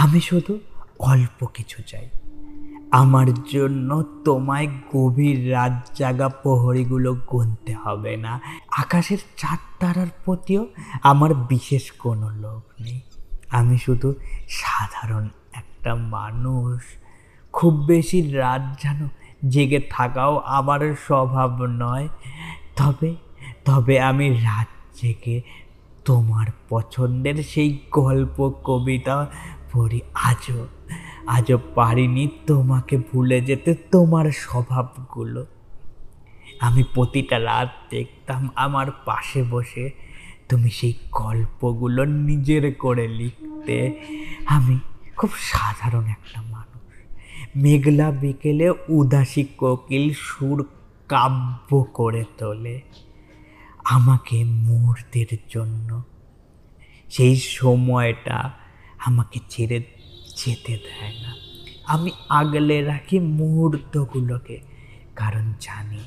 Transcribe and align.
আমি 0.00 0.20
শুধু 0.20 0.58
অল্প 0.98 1.46
কিছু 1.46 1.82
চাই। 1.86 2.08
আমার 2.90 3.34
জন্য 3.34 4.04
তোমায় 4.24 4.68
গভীর 4.94 5.52
রাত 5.52 5.88
জাগা 5.94 6.28
প্রহরীগুলো 6.28 7.14
গুনতে 7.14 7.74
হবে 7.74 8.16
না। 8.16 8.40
আকাশের 8.78 9.18
চাঁদ 9.36 9.58
তারার 9.80 10.06
প্রতিও 10.24 10.66
আমার 11.02 11.34
বিশেষ 11.34 11.92
কোনো 11.92 12.30
লোভ 12.30 12.60
নেই। 12.80 13.00
আমি 13.50 13.78
শুধু 13.78 14.14
সাধারণ 14.48 15.28
একটা 15.52 15.94
মানুষ। 15.94 16.82
খুব 17.52 17.74
বেশি 17.74 18.30
রাত 18.32 18.80
যেন 18.82 19.08
জেগে 19.48 19.80
থাকাও 19.90 20.36
আমার 20.36 20.94
স্বভাব 21.06 21.64
নয়। 21.64 22.08
তবে 22.76 23.14
তবে 23.64 24.00
আমি 24.00 24.34
রাত 24.34 24.66
জেগে 25.02 25.42
তোমার 26.04 26.46
পছন্দের 26.68 27.34
সেই 27.34 27.78
গল্প, 27.90 28.52
কবিতা 28.64 29.26
পড়ি 29.72 30.00
আজও 30.14 30.66
আজও 31.26 31.58
পারিনি 31.74 32.28
তোমাকে 32.46 32.98
ভুলে 32.98 33.40
যেতে 33.40 33.74
তোমার 33.74 34.30
স্বভাবগুলো। 34.32 35.46
আমি 36.60 36.84
প্রতিটা 36.94 37.38
রাত 37.38 37.70
দেখতাম 37.90 38.48
আমার 38.54 38.90
পাশে 38.90 39.44
বসে 39.50 39.90
তুমি 40.48 40.70
সেই 40.70 40.94
গল্পগুলো 41.12 42.04
নিজের 42.04 42.74
করে 42.74 43.08
লিখতে। 43.08 44.00
আমি 44.46 44.78
খুব 45.16 45.30
সাধারণ 45.38 46.04
একটা 46.04 46.42
মানুষ। 46.42 47.16
মেঘলা 47.56 48.10
বিকেলে 48.10 48.72
উদাসী 48.88 49.44
কোকিল 49.44 50.14
সুর 50.14 50.66
কাব্য 51.08 51.82
করে 51.82 52.24
তোলে 52.38 52.80
আমাকে 53.84 54.44
মুহূর্তের 54.44 55.36
জন্য। 55.48 56.02
সেই 57.10 57.36
সময়টা 57.36 58.52
আমাকে 59.06 59.40
ছেড়ে 59.48 59.78
যেতে 60.36 60.78
দেয় 60.78 61.14
না। 61.22 61.34
আমি 61.86 62.10
আগলে 62.28 62.82
রাখি 62.82 63.18
মুহূর্তগুলোকে, 63.18 64.60
কারণ 65.16 65.52
জানি 65.60 66.02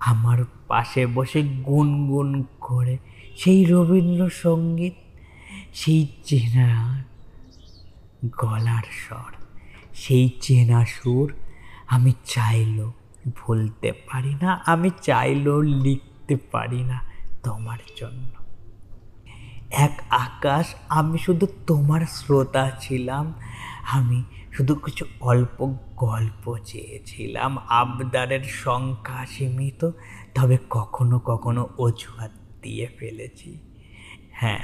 আমার 0.00 0.44
পাশে 0.68 1.06
বসে 1.06 1.42
গুনগুন 1.42 2.44
করে 2.60 2.98
সেই 3.36 3.64
রবীন্দ্রসঙ্গীত, 3.64 4.94
সেই 5.74 6.08
চেনা 6.24 6.68
গলার 8.40 8.82
স্বর, 8.82 9.32
সেই 9.94 10.30
চেনা 10.40 10.84
সুর 10.84 11.32
আমি 11.86 12.12
চাইলেও 12.24 12.92
ভুলতে 13.36 13.92
পারি 13.92 14.34
না, 14.42 14.50
আমি 14.66 14.90
চাইলেও 15.02 15.62
লিখতে 15.62 16.36
পারি 16.36 16.84
না 16.84 16.98
তোমার 17.42 17.78
জন্য। 17.96 18.43
এক 19.76 20.02
আকাশ, 20.10 20.74
আমি 20.88 21.18
শুধু 21.18 21.46
তোমার 21.66 22.00
শ্রোতা 22.00 22.70
ছিলাম। 22.80 23.34
আমি 23.92 24.24
শুধু 24.52 24.74
কিছু 24.74 25.04
অল্প 25.20 25.74
গল্প 25.96 26.56
চেয়েছিলাম। 26.64 27.58
আবদারের 27.58 28.42
সংখ্যা 28.44 29.26
সীমিত, 29.26 29.90
তবে 30.34 30.58
কখনো 30.70 31.18
কখনো 31.18 31.68
অজুহাত 31.78 32.30
দিয়ে 32.62 32.86
ফেলেছি। 32.98 33.58
হ্যাঁ 34.32 34.58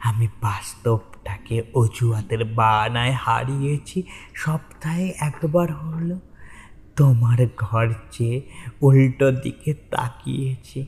আমি 0.00 0.28
বাস্তবটাকে 0.40 1.62
অজুহাতের 1.74 2.44
বানায় 2.44 3.12
হারিয়েছি। 3.12 4.02
সপ্তাহে 4.34 5.14
একবার 5.18 5.72
হলো, 5.72 6.20
তোমার 6.96 7.46
ঘর 7.56 7.92
চেয়ে 8.10 8.42
উল্টো 8.80 9.30
দিকে 9.30 9.74
তাকিয়েছি। 9.74 10.86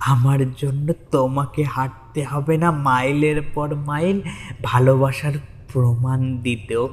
আমার 0.00 0.54
জন্য 0.54 0.92
তোমাকে 1.10 1.62
হাঁটতে 2.10 2.22
হবে 2.24 2.54
না, 2.56 2.68
মাইলের 2.70 3.38
পর 3.54 3.68
মাইল, 3.88 4.18
ভালোবাসার 4.62 5.36
প্রমাণ 5.72 6.20
দিতেও 6.42 6.84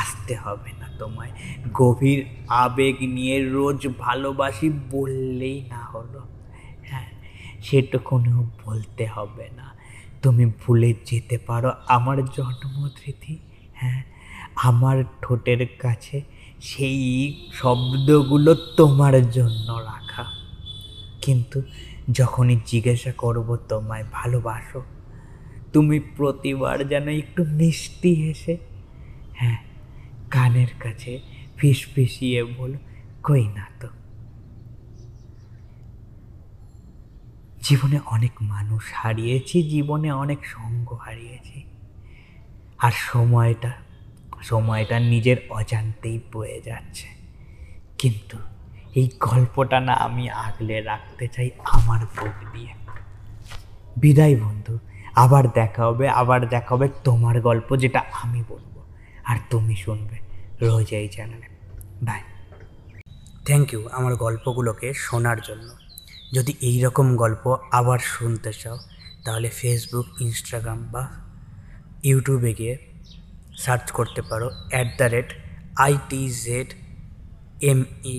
আসতে 0.00 0.34
হবে 0.36 0.70
না 0.80 0.86
তোমায়। 0.98 1.32
গভীর 1.72 2.20
আবেগ 2.48 2.96
নিয়ে 3.16 3.36
রোজ 3.48 3.80
ভালোবাসি 3.98 4.68
বললেই 4.90 5.58
না 5.70 5.80
হলো। 5.92 6.20
হ্যাঁ 6.82 7.08
সেটুকুনিও 7.62 8.40
বলতে 8.64 9.04
হবে 9.06 9.46
না। 9.56 9.66
তুমি 10.22 10.44
ভুলে 10.60 10.90
যেতে 11.04 11.36
পারো 11.38 11.70
আমার 11.88 12.18
জন্মস্মৃতি 12.36 13.34
হ্যাঁ 13.74 14.00
আমার 14.68 14.96
ঠোঁটের 15.22 15.62
কাছে 15.78 16.16
সেই 16.60 17.00
শব্দগুলো 17.52 18.50
তোমার 18.76 19.14
জন্য 19.30 19.68
রাখা। 19.90 20.24
কিন্তু 21.22 21.58
যখনই 22.12 22.60
জিজ্ঞাসা 22.66 23.12
করব, 23.12 23.56
তোমায় 23.56 24.04
ভালোবাসো? 24.12 24.82
তুমি 25.72 26.00
প্রতিবার 26.00 26.88
যেন 26.88 27.08
একটু 27.08 27.44
মিষ্টি 27.44 28.14
হেসে 28.14 28.56
হ্যাঁ 29.34 29.58
কানের 30.30 30.66
কাছে 30.80 31.20
ফিস 31.56 31.86
ফিসিয়ে 31.94 32.44
বলো, 32.44 32.78
কই 33.22 33.46
না 33.46 33.66
তো? 33.80 33.88
জীবনে 37.62 38.00
অনেক 38.06 38.32
মানুষ 38.40 38.82
হারিয়েছি, 38.94 39.62
জীবনে 39.62 40.12
অনেক 40.12 40.46
সঙ্গ 40.46 40.98
হারিয়েছি। 41.04 41.62
আর 42.78 42.92
সময়টা 42.96 43.72
সময়টা 44.42 45.00
নিজের 45.00 45.36
অজান্তেই 45.50 46.20
বয়ে 46.32 46.62
যাচ্ছে। 46.64 47.06
কিন্তু 47.98 48.38
এই 49.00 49.10
গল্পটা 49.20 49.80
না 49.80 49.94
আমি 50.06 50.30
আগলে 50.30 50.76
রাখতে 50.80 51.28
চাই 51.28 51.50
আমার 51.64 52.00
বুক 52.16 52.36
দিয়ে। 52.52 52.72
বিদায় 53.96 54.36
বন্ধু, 54.36 54.78
আবার 55.14 55.44
দেখা 55.52 55.82
হবে, 55.86 56.08
আবার 56.08 56.40
দেখা 56.48 56.70
হবে 56.74 56.88
তোমার 57.04 57.40
গল্প 57.40 57.76
যেটা 57.76 58.00
আমি 58.22 58.44
বলব। 58.48 58.74
আর 59.24 59.36
তুমি 59.50 59.76
শুনবে 59.76 60.16
রোজ 60.62 60.88
এই 60.94 61.08
চ্যানেলে 61.08 61.48
বাই 62.02 62.20
থ্যাংক 63.46 63.72
ইউ 63.72 63.88
আমার 63.92 64.14
গল্পগুলোকে 64.16 64.88
শোনার 64.94 65.38
জন্য। 65.40 65.68
যদি 66.32 66.54
এই 66.60 66.76
রকম 66.80 67.16
গল্প 67.16 67.56
আবার 67.72 67.98
শুনতে 67.98 68.52
চাও, 68.52 68.78
তাহলে 69.24 69.48
ফেসবুক 69.48 70.06
ইনস্টাগ্রাম 70.20 70.80
বা 70.92 71.02
ইউটিউবে 72.02 72.54
গিয়ে 72.54 72.74
সার্চ 73.58 73.86
করতে 73.90 74.20
পারো 74.22 74.50
at 74.70 74.88
the 74.98 75.04
rate 75.04 75.28
I T 75.76 76.22
Z 76.44 76.68
M 77.62 77.80
E 78.04 78.18